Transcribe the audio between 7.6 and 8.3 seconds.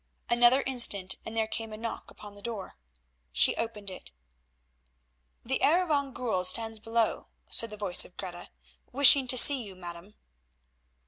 the voice of